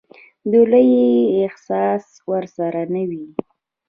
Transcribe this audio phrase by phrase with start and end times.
[0.51, 1.09] د لويي
[1.47, 3.25] احساس ورسره نه وي.